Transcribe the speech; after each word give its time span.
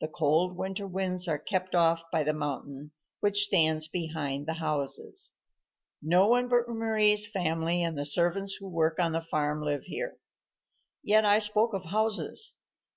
The 0.00 0.08
cold 0.08 0.56
winter 0.56 0.84
winds 0.84 1.28
are 1.28 1.38
kept 1.38 1.76
off 1.76 2.02
by 2.10 2.24
the 2.24 2.32
mountain 2.32 2.90
which 3.20 3.44
stands 3.44 3.86
behind 3.86 4.46
the 4.46 4.54
houses. 4.54 5.30
No 6.02 6.26
one 6.26 6.48
but 6.48 6.68
Mari's 6.68 7.30
family 7.30 7.80
and 7.84 7.96
the 7.96 8.04
servants 8.04 8.54
who 8.54 8.68
work 8.68 8.98
on 8.98 9.12
the 9.12 9.20
farm 9.20 9.62
live 9.62 9.84
here. 9.84 10.16
Yet 11.04 11.24
I 11.24 11.38
spoke 11.38 11.72
of 11.72 11.84
houses. 11.84 12.56